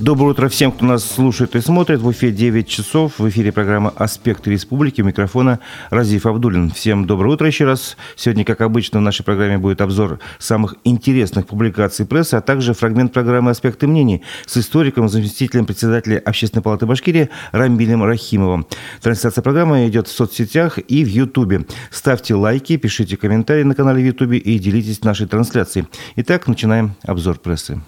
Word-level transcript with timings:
Доброе 0.00 0.30
утро 0.30 0.48
всем, 0.48 0.72
кто 0.72 0.84
нас 0.84 1.04
слушает 1.04 1.54
и 1.54 1.60
смотрит. 1.60 2.00
В 2.00 2.10
эфире 2.10 2.32
9 2.32 2.66
часов. 2.66 3.20
В 3.20 3.28
эфире 3.28 3.52
программа 3.52 3.90
«Аспекты 3.90 4.50
республики». 4.50 5.00
У 5.00 5.04
микрофона 5.04 5.60
Разиф 5.90 6.26
Абдулин. 6.26 6.72
Всем 6.72 7.06
доброе 7.06 7.34
утро 7.34 7.46
еще 7.46 7.64
раз. 7.64 7.96
Сегодня, 8.16 8.44
как 8.44 8.60
обычно, 8.60 8.98
в 8.98 9.02
нашей 9.02 9.22
программе 9.22 9.56
будет 9.56 9.80
обзор 9.80 10.18
самых 10.40 10.74
интересных 10.82 11.46
публикаций 11.46 12.06
прессы, 12.06 12.34
а 12.34 12.40
также 12.40 12.74
фрагмент 12.74 13.12
программы 13.12 13.52
«Аспекты 13.52 13.86
мнений» 13.86 14.24
с 14.46 14.56
историком, 14.56 15.08
заместителем 15.08 15.64
председателя 15.64 16.18
Общественной 16.18 16.64
палаты 16.64 16.86
Башкирии 16.86 17.30
Рамбилем 17.52 18.02
Рахимовым. 18.02 18.66
Трансляция 19.00 19.42
программы 19.42 19.86
идет 19.86 20.08
в 20.08 20.10
соцсетях 20.10 20.78
и 20.78 21.04
в 21.04 21.08
Ютубе. 21.08 21.66
Ставьте 21.92 22.34
лайки, 22.34 22.76
пишите 22.78 23.16
комментарии 23.16 23.62
на 23.62 23.76
канале 23.76 24.02
в 24.02 24.06
Ютубе 24.06 24.38
и 24.38 24.58
делитесь 24.58 25.04
нашей 25.04 25.28
трансляцией. 25.28 25.86
Итак, 26.16 26.48
начинаем 26.48 26.96
обзор 27.04 27.38
прессы. 27.38 27.80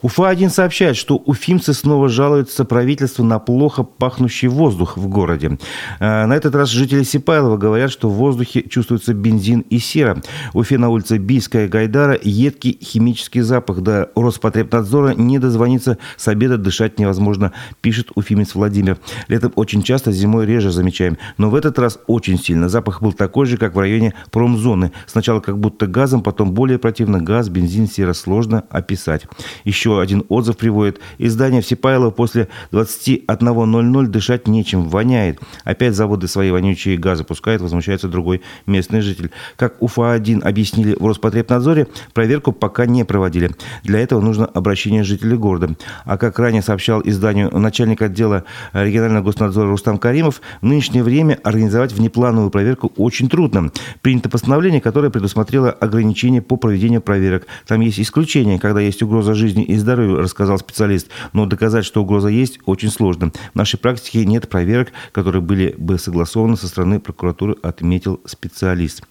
Уфа-1 0.00 0.50
сообщает, 0.50 0.96
что 0.96 1.16
уфимцы 1.16 1.74
снова 1.74 2.08
жалуются 2.08 2.64
правительству 2.64 3.24
на 3.24 3.40
плохо 3.40 3.82
пахнущий 3.82 4.46
воздух 4.46 4.96
в 4.96 5.08
городе. 5.08 5.58
Э, 5.98 6.26
на 6.26 6.34
этот 6.34 6.54
раз 6.54 6.68
жители 6.68 7.02
Сипайлова 7.02 7.56
говорят, 7.56 7.90
что 7.90 8.08
в 8.08 8.12
воздухе 8.12 8.62
чувствуется 8.62 9.12
бензин 9.12 9.60
и 9.60 9.80
сера. 9.80 10.22
В 10.52 10.58
Уфе 10.58 10.78
на 10.78 10.88
улице 10.88 11.18
Бийская 11.18 11.66
Гайдара 11.66 12.16
едкий 12.22 12.78
химический 12.80 13.40
запах. 13.40 13.80
До 13.80 14.10
Роспотребнадзора 14.14 15.14
не 15.14 15.40
дозвониться 15.40 15.98
с 16.16 16.28
обеда 16.28 16.58
дышать 16.58 17.00
невозможно, 17.00 17.52
пишет 17.80 18.10
уфимец 18.14 18.54
Владимир. 18.54 18.98
Летом 19.26 19.52
очень 19.56 19.82
часто, 19.82 20.12
зимой 20.12 20.46
реже 20.46 20.70
замечаем. 20.70 21.18
Но 21.38 21.50
в 21.50 21.56
этот 21.56 21.76
раз 21.78 21.98
очень 22.06 22.38
сильно. 22.38 22.68
Запах 22.68 23.02
был 23.02 23.12
такой 23.12 23.46
же, 23.46 23.56
как 23.56 23.74
в 23.74 23.78
районе 23.78 24.14
промзоны. 24.30 24.92
Сначала 25.06 25.40
как 25.40 25.58
будто 25.58 25.88
газом, 25.88 26.22
потом 26.22 26.52
более 26.52 26.78
противно 26.78 27.20
газ, 27.20 27.48
бензин, 27.48 27.88
сера. 27.88 28.12
Сложно 28.12 28.64
описать. 28.70 29.26
Еще 29.64 29.87
еще 29.88 30.00
один 30.00 30.24
отзыв 30.28 30.56
приводит. 30.56 31.00
Издание 31.18 31.60
Всепайлова 31.60 32.10
после 32.10 32.48
21.00 32.72 34.06
дышать 34.06 34.48
нечем, 34.48 34.88
воняет. 34.88 35.40
Опять 35.64 35.94
заводы 35.94 36.28
свои 36.28 36.50
вонючие 36.50 36.98
газы 36.98 37.24
пускают, 37.24 37.62
возмущается 37.62 38.08
другой 38.08 38.42
местный 38.66 39.00
житель. 39.00 39.30
Как 39.56 39.80
УФА-1 39.82 40.42
объяснили 40.42 40.94
в 40.94 41.06
Роспотребнадзоре, 41.06 41.86
проверку 42.12 42.52
пока 42.52 42.86
не 42.86 43.04
проводили. 43.04 43.50
Для 43.82 44.00
этого 44.00 44.20
нужно 44.20 44.46
обращение 44.46 45.04
жителей 45.04 45.36
города. 45.36 45.74
А 46.04 46.18
как 46.18 46.38
ранее 46.38 46.62
сообщал 46.62 47.00
изданию 47.04 47.56
начальник 47.56 48.02
отдела 48.02 48.44
регионального 48.72 49.24
госнадзора 49.24 49.68
Рустам 49.68 49.98
Каримов, 49.98 50.40
в 50.60 50.66
нынешнее 50.66 51.02
время 51.02 51.38
организовать 51.42 51.92
внеплановую 51.92 52.50
проверку 52.50 52.92
очень 52.96 53.28
трудно. 53.28 53.70
Принято 54.02 54.28
постановление, 54.28 54.80
которое 54.80 55.10
предусмотрело 55.10 55.70
ограничения 55.70 56.42
по 56.42 56.56
проведению 56.56 57.00
проверок. 57.00 57.46
Там 57.66 57.80
есть 57.80 58.00
исключения, 58.00 58.58
когда 58.58 58.80
есть 58.80 59.02
угроза 59.02 59.34
жизни 59.34 59.64
и 59.64 59.77
здоровью, 59.80 60.16
рассказал 60.16 60.58
специалист. 60.58 61.08
Но 61.32 61.46
доказать, 61.46 61.84
что 61.84 62.02
угроза 62.02 62.28
есть, 62.28 62.58
очень 62.64 62.90
сложно. 62.90 63.32
В 63.52 63.54
нашей 63.54 63.78
практике 63.78 64.24
нет 64.24 64.48
проверок, 64.48 64.92
которые 65.12 65.42
были 65.42 65.74
бы 65.78 65.98
согласованы 65.98 66.56
со 66.56 66.68
стороны 66.68 67.00
прокуратуры, 67.00 67.56
отметил 67.62 68.20
специалист. 68.24 69.02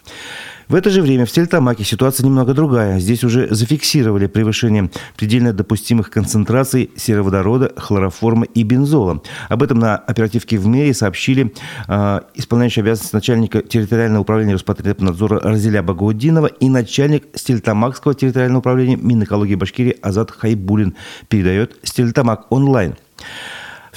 В 0.67 0.75
это 0.75 0.89
же 0.89 1.01
время 1.01 1.25
в 1.25 1.29
Стельтамаке 1.29 1.85
ситуация 1.85 2.25
немного 2.25 2.53
другая. 2.53 2.99
Здесь 2.99 3.23
уже 3.23 3.47
зафиксировали 3.53 4.27
превышение 4.27 4.89
предельно 5.15 5.53
допустимых 5.53 6.09
концентраций 6.09 6.91
сероводорода, 6.97 7.71
хлороформа 7.77 8.45
и 8.45 8.63
бензола. 8.63 9.21
Об 9.47 9.63
этом 9.63 9.79
на 9.79 9.95
оперативке 9.95 10.57
в 10.57 10.67
мэрии 10.67 10.91
сообщили 10.91 11.53
э, 11.87 12.19
исполняющий 12.35 12.81
обязанности 12.81 13.15
начальника 13.15 13.61
территориального 13.61 14.23
управления 14.23 14.53
Роспотребнадзора 14.53 15.39
Разиля 15.39 15.81
Багаудинова 15.83 16.47
и 16.47 16.67
начальник 16.67 17.27
Стельтамакского 17.33 18.13
территориального 18.13 18.59
управления 18.59 18.97
Минэкологии 18.97 19.55
Башкирии 19.55 19.95
Азат 20.01 20.31
Хайбулин. 20.31 20.95
Передает 21.29 21.77
Стельтамак 21.83 22.51
онлайн. 22.51 22.95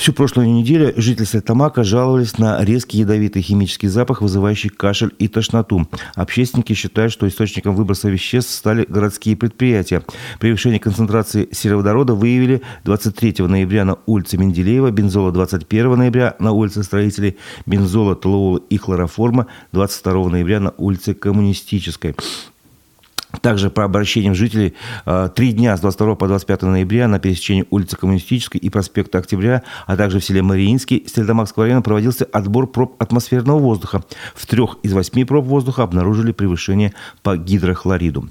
Всю 0.00 0.14
прошлую 0.14 0.48
неделю 0.48 0.94
жители 0.96 1.26
Сальтамака 1.26 1.84
жаловались 1.84 2.38
на 2.38 2.64
резкий 2.64 3.00
ядовитый 3.00 3.42
химический 3.42 3.86
запах, 3.86 4.22
вызывающий 4.22 4.70
кашель 4.70 5.12
и 5.18 5.28
тошноту. 5.28 5.86
Общественники 6.14 6.72
считают, 6.72 7.12
что 7.12 7.28
источником 7.28 7.76
выброса 7.76 8.08
веществ 8.08 8.50
стали 8.50 8.86
городские 8.88 9.36
предприятия. 9.36 10.02
Превышение 10.38 10.80
концентрации 10.80 11.50
сероводорода 11.52 12.14
выявили 12.14 12.62
23 12.84 13.46
ноября 13.46 13.84
на 13.84 13.98
улице 14.06 14.38
Менделеева, 14.38 14.90
бензола 14.90 15.32
21 15.32 15.98
ноября 15.98 16.34
на 16.38 16.52
улице 16.52 16.82
строителей, 16.82 17.36
бензола, 17.66 18.16
толуола 18.16 18.62
и 18.70 18.78
хлороформа 18.78 19.48
22 19.72 20.30
ноября 20.30 20.60
на 20.60 20.72
улице 20.78 21.12
Коммунистической. 21.12 22.16
Также 23.42 23.70
по 23.70 23.84
обращениям 23.84 24.34
жителей 24.34 24.74
э, 25.06 25.28
три 25.34 25.52
дня 25.52 25.76
с 25.76 25.80
22 25.80 26.16
по 26.16 26.26
25 26.26 26.62
ноября 26.62 27.08
на 27.08 27.18
пересечении 27.18 27.64
улицы 27.70 27.96
Коммунистической 27.96 28.60
и 28.60 28.68
проспекта 28.70 29.18
Октября, 29.18 29.62
а 29.86 29.96
также 29.96 30.18
в 30.18 30.24
селе 30.24 30.42
Мариинский 30.42 31.04
Стельдамакского 31.06 31.64
района 31.64 31.82
проводился 31.82 32.24
отбор 32.24 32.66
проб 32.66 33.00
атмосферного 33.00 33.58
воздуха. 33.58 34.02
В 34.34 34.46
трех 34.46 34.78
из 34.82 34.92
восьми 34.92 35.24
проб 35.24 35.46
воздуха 35.46 35.82
обнаружили 35.82 36.32
превышение 36.32 36.92
по 37.22 37.36
гидрохлориду. 37.36 38.28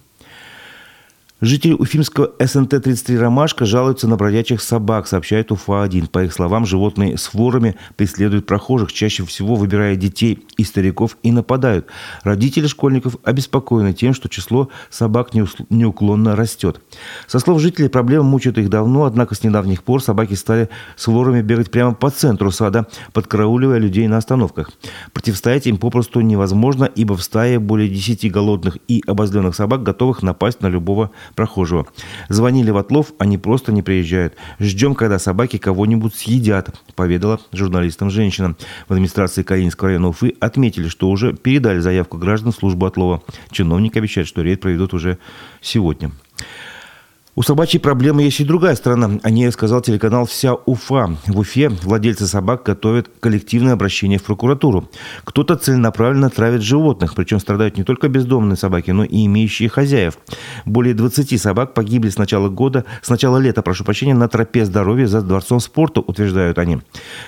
Жители 1.42 1.72
Уфимского 1.72 2.34
СНТ-33 2.38 3.18
«Ромашка» 3.18 3.64
жалуются 3.64 4.10
на 4.10 4.18
бродячих 4.18 4.62
собак, 4.62 5.08
сообщает 5.08 5.54
УФА-1. 5.54 6.10
По 6.10 6.26
их 6.26 6.34
словам, 6.34 6.66
животные 6.66 7.18
с 7.18 7.34
ворами 7.34 7.78
преследуют 7.96 8.46
прохожих, 8.46 8.92
чаще 8.92 9.26
всего 9.26 9.56
выбирая 9.56 9.96
детей 9.96 10.46
и 10.58 10.66
стариков 10.66 11.18
и 11.24 11.32
нападают. 11.32 11.88
Родители 12.24 12.68
школьников 12.68 13.16
обеспокоены 13.24 13.94
тем, 13.94 14.14
что 14.14 14.28
число 14.28 14.68
собак 14.90 15.34
неуклонно 15.34 16.36
растет. 16.36 16.82
Со 17.26 17.40
слов 17.40 17.62
жителей, 17.62 17.88
проблема 17.88 18.26
мучает 18.26 18.58
их 18.58 18.70
давно, 18.70 19.06
однако 19.06 19.34
с 19.34 19.42
недавних 19.42 19.84
пор 19.84 20.04
собаки 20.04 20.34
стали 20.34 20.68
с 20.98 21.08
ворами 21.08 21.42
бегать 21.42 21.72
прямо 21.72 21.94
по 21.94 22.10
центру 22.10 22.52
сада, 22.52 22.88
подкарауливая 23.14 23.78
людей 23.78 24.10
на 24.10 24.18
остановках. 24.18 24.72
Противостоять 25.14 25.68
им 25.68 25.78
попросту 25.78 26.20
невозможно, 26.20 26.84
ибо 26.84 27.16
в 27.16 27.24
стае 27.24 27.60
более 27.60 27.88
10 27.88 28.30
голодных 28.30 28.78
и 28.90 29.02
обозленных 29.08 29.56
собак, 29.56 29.84
готовых 29.84 30.22
напасть 30.22 30.60
на 30.60 30.68
любого 30.68 31.12
прохожего. 31.36 31.88
Звонили 32.30 32.72
в 32.72 32.78
отлов, 32.78 33.14
они 33.18 33.38
просто 33.38 33.72
не 33.72 33.82
приезжают. 33.82 34.36
Ждем, 34.60 34.96
когда 34.96 35.20
собаки 35.20 35.58
кого-нибудь 35.58 36.16
съедят, 36.16 36.70
поведала 36.96 37.40
журналистам 37.52 38.10
женщина. 38.10 38.56
В 38.88 38.94
администрации 38.94 39.44
Калининского 39.44 39.90
района 39.90 40.10
Уфы 40.10 40.36
отметили, 40.40 40.88
что 40.88 41.10
уже 41.10 41.34
передали 41.34 41.80
заявку 41.80 42.18
граждан 42.18 42.52
в 42.52 42.56
службу 42.56 42.86
отлова. 42.86 43.22
Чиновник 43.52 43.98
обещает, 43.98 44.28
что 44.28 44.42
рейд 44.42 44.62
проведут 44.62 44.94
уже 44.94 45.18
сегодня. 45.62 46.12
У 47.40 47.42
собачьей 47.42 47.80
проблемы 47.80 48.24
есть 48.24 48.42
и 48.42 48.44
другая 48.44 48.76
сторона. 48.76 49.18
О 49.24 49.30
ней 49.30 49.50
сказал 49.54 49.80
телеканал 49.80 50.26
«Вся 50.26 50.56
Уфа». 50.56 51.16
В 51.26 51.40
Уфе 51.40 51.70
владельцы 51.70 52.28
собак 52.28 52.64
готовят 52.64 53.10
коллективное 53.22 53.72
обращение 53.72 54.20
в 54.20 54.24
прокуратуру. 54.24 54.90
Кто-то 55.24 55.56
целенаправленно 55.56 56.30
травит 56.30 56.62
животных, 56.62 57.16
причем 57.16 57.40
страдают 57.40 57.78
не 57.78 57.86
только 57.86 58.10
бездомные 58.10 58.58
собаки, 58.58 58.92
но 58.92 59.06
и 59.06 59.26
имеющие 59.26 59.70
хозяев. 59.70 60.18
Более 60.66 60.94
20 60.94 61.42
собак 61.42 61.74
погибли 61.74 62.10
с 62.10 62.18
начала 62.18 62.50
года, 62.50 62.84
с 63.02 63.08
начала 63.08 63.38
лета, 63.38 63.62
прошу 63.62 63.86
прощения, 63.86 64.14
на 64.14 64.28
тропе 64.28 64.66
здоровья 64.66 65.08
за 65.08 65.22
Дворцом 65.22 65.62
спорта, 65.62 66.02
утверждают 66.02 66.60
они. 66.60 66.80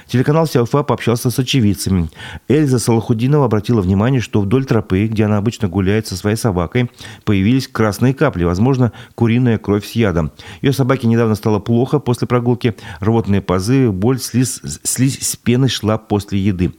Телеканал 0.08 0.46
«Вся 0.46 0.62
Уфа» 0.62 0.84
пообщался 0.84 1.30
с 1.30 1.40
очевидцами. 1.40 2.10
Эльза 2.50 2.80
Салахудинова 2.80 3.46
обратила 3.46 3.80
внимание, 3.80 4.20
что 4.20 4.42
вдоль 4.42 4.66
тропы, 4.66 5.08
где 5.08 5.24
она 5.24 5.38
обычно 5.38 5.70
гуляет 5.70 6.08
со 6.08 6.18
своей 6.18 6.36
собакой, 6.36 6.92
появились 7.24 7.70
красные 7.70 8.14
капли, 8.14 8.44
возможно, 8.44 8.92
куриная 9.16 9.58
кровь 9.58 9.86
с 9.86 10.01
ядом. 10.02 10.32
Ее 10.62 10.74
собаке 10.74 11.08
недавно 11.08 11.36
стало 11.36 11.60
плохо 11.60 12.00
после 12.00 12.28
прогулки. 12.28 12.76
Рвотные 13.00 13.42
позывы, 13.42 13.92
боль, 13.92 14.20
слизь, 14.20 14.60
слизь 14.84 15.20
с 15.20 15.36
пены 15.36 15.70
шла 15.70 15.98
после 15.98 16.40
еды. 16.40 16.74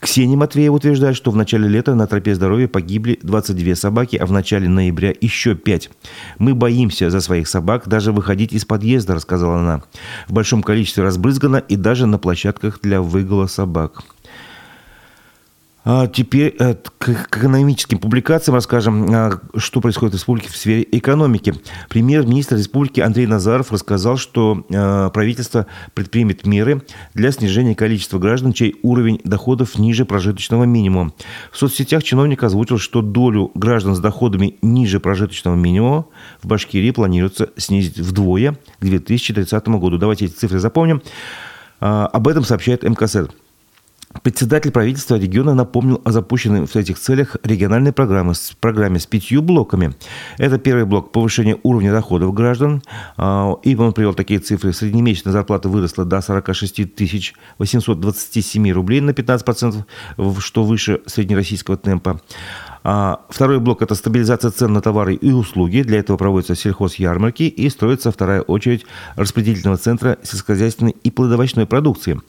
Ксения 0.00 0.36
Матвеева 0.36 0.74
утверждает, 0.74 1.16
что 1.16 1.30
в 1.30 1.36
начале 1.36 1.68
лета 1.68 1.94
на 1.94 2.06
тропе 2.06 2.34
здоровья 2.34 2.68
погибли 2.68 3.18
22 3.22 3.74
собаки, 3.74 4.16
а 4.16 4.26
в 4.26 4.32
начале 4.32 4.68
ноября 4.68 5.12
еще 5.20 5.54
5. 5.54 5.90
«Мы 6.38 6.54
боимся 6.54 7.10
за 7.10 7.20
своих 7.20 7.48
собак 7.48 7.88
даже 7.88 8.12
выходить 8.12 8.52
из 8.52 8.64
подъезда», 8.64 9.14
рассказала 9.14 9.58
она. 9.58 9.82
В 10.28 10.32
большом 10.32 10.62
количестве 10.62 11.04
разбрызгано 11.04 11.56
и 11.56 11.76
даже 11.76 12.06
на 12.06 12.18
площадках 12.18 12.80
для 12.82 13.02
выгула 13.02 13.46
собак. 13.46 14.02
А 15.84 16.06
теперь 16.06 16.54
э, 16.60 16.74
к 16.98 17.08
экономическим 17.08 17.98
публикациям 17.98 18.54
расскажем, 18.54 19.12
а, 19.12 19.40
что 19.56 19.80
происходит 19.80 20.14
в 20.14 20.16
республике 20.16 20.48
в 20.48 20.56
сфере 20.56 20.86
экономики. 20.92 21.54
Премьер-министр 21.88 22.56
республики 22.56 23.00
Андрей 23.00 23.26
Назаров 23.26 23.72
рассказал, 23.72 24.16
что 24.16 24.64
э, 24.70 25.10
правительство 25.12 25.66
предпримет 25.94 26.46
меры 26.46 26.82
для 27.14 27.32
снижения 27.32 27.74
количества 27.74 28.20
граждан, 28.20 28.52
чей 28.52 28.76
уровень 28.82 29.20
доходов 29.24 29.76
ниже 29.76 30.04
прожиточного 30.04 30.64
минимума. 30.64 31.12
В 31.50 31.58
соцсетях 31.58 32.04
чиновник 32.04 32.44
озвучил, 32.44 32.78
что 32.78 33.02
долю 33.02 33.50
граждан 33.56 33.96
с 33.96 33.98
доходами 33.98 34.58
ниже 34.62 35.00
прожиточного 35.00 35.56
минимума 35.56 36.06
в 36.42 36.46
Башкирии 36.46 36.92
планируется 36.92 37.50
снизить 37.56 37.98
вдвое 37.98 38.52
к 38.78 38.84
2030 38.84 39.68
году. 39.68 39.98
Давайте 39.98 40.26
эти 40.26 40.34
цифры 40.34 40.60
запомним. 40.60 41.02
А, 41.80 42.06
об 42.06 42.28
этом 42.28 42.44
сообщает 42.44 42.84
МКС. 42.84 43.16
Председатель 44.22 44.70
правительства 44.70 45.16
региона 45.16 45.54
напомнил 45.54 46.00
о 46.04 46.12
запущенной 46.12 46.66
в 46.66 46.76
этих 46.76 46.98
целях 46.98 47.36
региональной 47.42 47.92
программе 47.92 48.34
с, 48.34 48.52
программе 48.60 49.00
с 49.00 49.06
пятью 49.06 49.42
блоками. 49.42 49.94
Это 50.38 50.58
первый 50.58 50.84
блок– 50.84 51.12
повышение 51.12 51.58
уровня 51.62 51.92
доходов 51.92 52.34
граждан. 52.34 52.82
А, 53.16 53.54
и 53.62 53.74
он 53.74 53.92
привел 53.92 54.14
такие 54.14 54.38
цифры. 54.38 54.72
Среднемесячная 54.72 55.32
зарплата 55.32 55.68
выросла 55.68 56.04
до 56.04 56.20
46 56.20 56.94
тысяч 56.94 57.34
827 57.58 58.70
рублей 58.70 59.00
на 59.00 59.10
15%, 59.10 59.84
что 60.40 60.64
выше 60.64 61.00
среднероссийского 61.06 61.76
темпа. 61.76 62.20
А 62.84 63.20
второй 63.28 63.60
блок– 63.60 63.82
это 63.82 63.94
стабилизация 63.94 64.50
цен 64.50 64.72
на 64.72 64.80
товары 64.80 65.14
и 65.14 65.30
услуги. 65.30 65.82
Для 65.82 66.00
этого 66.00 66.16
проводятся 66.16 66.56
сельхозярмарки 66.56 67.44
и 67.44 67.68
строится 67.68 68.10
вторая 68.10 68.42
очередь 68.42 68.84
распределительного 69.16 69.78
центра 69.78 70.18
сельскохозяйственной 70.22 70.96
и 71.02 71.10
плодовочной 71.10 71.66
продукции. 71.66 72.20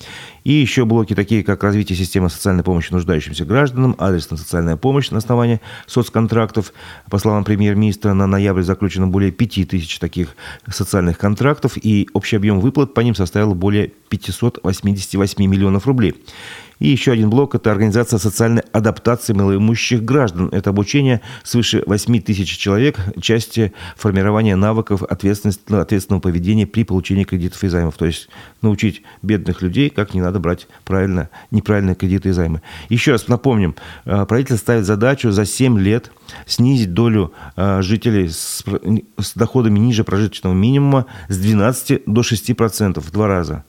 И 0.44 0.52
еще 0.52 0.86
блоки, 0.86 1.16
такие 1.16 1.44
как 1.44 1.64
развитие 1.64 1.98
системы 1.98 2.30
социальной 2.30 2.64
помощи 2.64 2.92
нуждающимся 2.92 3.46
гражданам, 3.46 3.96
адресная 3.98 4.38
социальная 4.38 4.78
помощь 4.78 5.10
на 5.10 5.18
основании 5.18 5.62
соцконтрактов. 5.88 6.74
По 7.10 7.18
словам 7.18 7.44
премьер-министра, 7.44 8.14
на 8.14 8.28
ноябрь 8.28 8.62
заключено 8.62 9.08
более 9.08 9.32
5 9.32 9.70
тысяч 9.70 9.98
таких 10.00 10.36
социальных 10.70 11.18
контрактов, 11.18 11.78
и 11.82 12.08
общий 12.14 12.36
объем 12.36 12.60
выплат 12.60 12.94
по 12.94 13.00
ним 13.00 13.16
составил 13.16 13.56
более 13.56 13.88
588 14.10 15.46
миллионов 15.48 15.88
рублей. 15.88 16.14
И 16.84 16.90
еще 16.90 17.14
один 17.14 17.30
блок– 17.30 17.56
это 17.56 17.72
организация 17.72 18.20
социальной 18.20 18.62
адаптации 18.74 19.32
малоимущих 19.32 20.04
граждан. 20.04 20.50
Это 20.52 20.72
обучение 20.72 21.22
свыше 21.42 21.82
8 21.86 22.22
тысяч 22.22 22.58
человек, 22.58 22.98
части 23.22 23.72
формирования 23.96 24.58
навыков 24.58 25.02
ответственного 25.02 26.20
поведения 26.20 26.68
при 26.68 26.84
получении 26.84 27.24
кредитов 27.24 27.64
и 27.64 27.70
займов. 27.70 27.96
То 27.96 28.06
есть 28.06 28.28
научить 28.62 29.02
бедных 29.22 29.62
людей, 29.62 29.90
как 29.90 30.14
не 30.14 30.20
надо 30.20 30.42
брать 30.42 30.68
правильно, 30.84 31.30
неправильные 31.52 31.96
кредиты 31.96 32.30
и 32.30 32.32
займы. 32.34 32.62
Еще 32.90 33.14
раз 33.14 33.30
напомним, 33.30 33.76
э, 34.04 34.26
правительство 34.26 34.58
ставит 34.58 34.86
задачу 34.86 35.32
за 35.32 35.46
7 35.46 35.80
лет 35.80 36.12
снизить 36.46 36.94
долю 36.94 37.32
э, 37.56 37.82
жителей 37.82 38.28
с, 38.28 38.62
с 39.18 39.34
доходами 39.36 39.80
ниже 39.80 40.04
прожиточного 40.04 40.54
минимума 40.54 41.06
с 41.30 41.38
12 41.38 42.02
до 42.08 42.24
6 42.24 42.58
процентов 42.58 43.06
в 43.06 43.12
два 43.12 43.30
раза. 43.30 43.64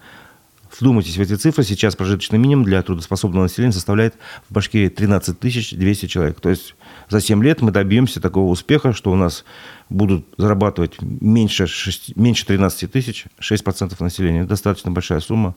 Вдумайтесь 0.81 1.17
в 1.17 1.21
эти 1.21 1.35
цифры. 1.35 1.63
Сейчас 1.65 1.95
прожиточный 1.95 2.39
минимум 2.39 2.65
для 2.65 2.83
трудоспособного 2.83 3.45
населения 3.45 3.73
составляет 3.73 4.15
в 4.49 4.53
Башкирии 4.53 4.89
13 4.89 5.39
200 5.41 6.07
человек. 6.07 6.41
То 6.41 6.51
есть 6.51 6.75
за 7.09 7.21
7 7.21 7.43
лет 7.43 7.63
мы 7.63 7.71
добьемся 7.71 8.21
такого 8.21 8.51
успеха, 8.51 8.93
что 8.93 9.13
у 9.13 9.17
нас 9.17 9.45
будут 9.89 10.27
зарабатывать 10.37 11.01
меньше, 11.01 11.67
6, 11.67 12.17
меньше 12.17 12.47
13 12.47 12.91
тысяч, 12.91 13.27
6% 13.41 13.95
населения. 14.03 14.45
Достаточно 14.45 14.91
большая 14.91 15.21
сумма. 15.21 15.55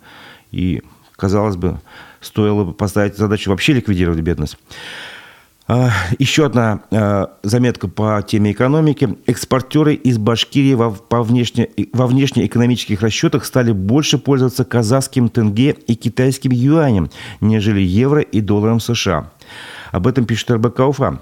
И, 0.52 0.84
казалось 1.16 1.56
бы, 1.56 1.80
стоило 2.22 2.64
бы 2.64 2.74
поставить 2.74 3.18
задачу 3.18 3.50
вообще 3.50 3.74
ликвидировать 3.74 4.20
бедность. 4.22 4.58
А, 5.70 5.92
еще 6.18 6.46
одна 6.46 6.82
а, 6.92 7.32
заметка 7.44 7.90
по 7.90 8.24
теме 8.26 8.54
экономики. 8.54 9.18
Экспортеры 9.26 9.96
из 9.96 10.18
Башкирии 10.18 10.74
во, 10.74 10.92
по 10.92 11.22
внешне, 11.24 11.70
во 11.92 12.08
внешнеэкономических 12.08 13.02
расчетах 13.02 13.44
стали 13.44 13.74
больше 13.74 14.18
пользоваться 14.18 14.64
казахским 14.64 15.28
тенге 15.28 15.76
и 15.88 15.96
китайским 15.96 16.52
юанем, 16.52 17.10
нежели 17.42 17.82
евро 17.82 18.22
и 18.22 18.40
долларом 18.40 18.80
США. 18.80 19.30
Об 19.92 20.08
этом 20.08 20.26
пишет 20.26 20.52
РБК 20.52 20.80
Уфа. 20.80 21.20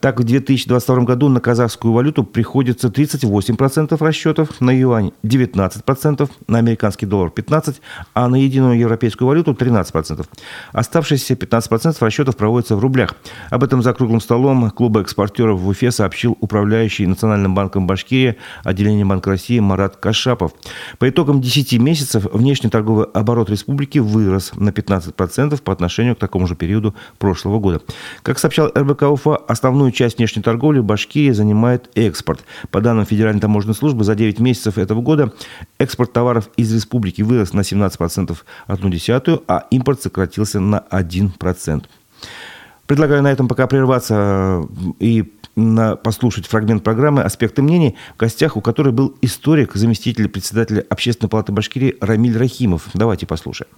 Так, 0.00 0.20
в 0.20 0.24
2022 0.24 1.04
году 1.04 1.28
на 1.28 1.40
казахскую 1.40 1.92
валюту 1.92 2.24
приходится 2.24 2.88
38% 2.88 3.96
расчетов, 4.04 4.60
на 4.60 4.70
юань 4.70 5.12
19%, 5.22 6.30
на 6.48 6.58
американский 6.58 7.06
доллар 7.06 7.32
15%, 7.34 7.76
а 8.14 8.28
на 8.28 8.36
единую 8.36 8.78
европейскую 8.78 9.28
валюту 9.28 9.52
13%. 9.52 10.26
Оставшиеся 10.72 11.34
15% 11.34 11.96
расчетов 12.00 12.36
проводятся 12.36 12.76
в 12.76 12.80
рублях. 12.80 13.14
Об 13.50 13.64
этом 13.64 13.82
за 13.82 13.92
круглым 13.94 14.20
столом 14.20 14.70
клуба 14.70 15.00
экспортеров 15.00 15.60
в 15.60 15.68
Уфе 15.68 15.90
сообщил 15.90 16.36
управляющий 16.40 17.06
Национальным 17.06 17.54
банком 17.54 17.86
Башкирии 17.86 18.36
отделение 18.62 19.04
Банка 19.04 19.30
России 19.30 19.58
Марат 19.60 19.96
Кашапов. 19.96 20.52
По 20.98 21.08
итогам 21.08 21.40
10 21.40 21.78
месяцев 21.78 22.26
внешний 22.32 22.70
торговый 22.70 23.06
оборот 23.06 23.50
республики 23.50 23.98
вырос 23.98 24.52
на 24.54 24.70
15% 24.70 25.62
по 25.62 25.72
отношению 25.72 26.16
к 26.16 26.18
такому 26.18 26.46
же 26.46 26.54
периоду 26.54 26.94
прошлого 27.18 27.58
года. 27.58 27.80
Как 28.22 28.38
сообщал 28.38 28.70
РБК 28.74 29.02
Уфа, 29.02 29.36
основную 29.36 29.92
часть 29.92 30.18
внешней 30.18 30.42
торговли 30.42 30.80
Башкирия 30.80 31.34
занимает 31.34 31.90
экспорт. 31.94 32.44
По 32.70 32.80
данным 32.80 33.06
Федеральной 33.06 33.40
таможенной 33.40 33.74
службы, 33.74 34.04
за 34.04 34.14
9 34.14 34.38
месяцев 34.40 34.78
этого 34.78 35.00
года 35.00 35.32
экспорт 35.78 36.12
товаров 36.12 36.48
из 36.56 36.72
республики 36.74 37.22
вырос 37.22 37.52
на 37.52 37.60
17% 37.60 38.36
одну 38.66 38.90
десятую, 38.90 39.42
а 39.46 39.66
импорт 39.70 40.02
сократился 40.02 40.60
на 40.60 40.84
1%. 40.90 41.84
Предлагаю 42.86 43.22
на 43.22 43.32
этом 43.32 43.48
пока 43.48 43.66
прерваться 43.66 44.14
э, 44.14 44.64
и 45.00 45.32
на, 45.56 45.96
послушать 45.96 46.46
фрагмент 46.46 46.82
программы 46.82 47.22
«Аспекты 47.22 47.62
мнений», 47.62 47.96
в 48.14 48.18
гостях 48.18 48.56
у 48.56 48.60
которой 48.60 48.92
был 48.92 49.16
историк, 49.22 49.74
заместитель 49.74 50.28
председателя 50.28 50.84
Общественной 50.90 51.30
палаты 51.30 51.52
Башкирии 51.52 51.96
Рамиль 52.00 52.36
Рахимов. 52.36 52.88
Давайте 52.92 53.26
послушаем. 53.26 53.70